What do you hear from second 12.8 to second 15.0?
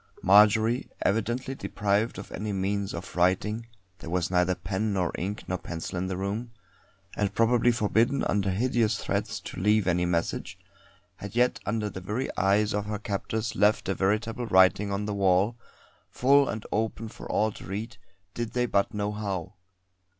her captors left a veritable writing